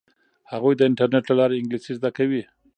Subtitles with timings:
[0.51, 2.43] هغوی د انټرنیټ له لارې انګلیسي زده کوي.